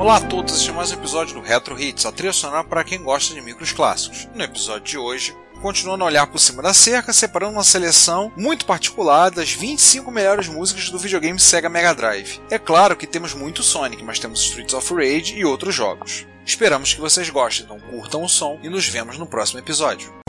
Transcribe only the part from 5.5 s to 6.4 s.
continuando a olhar por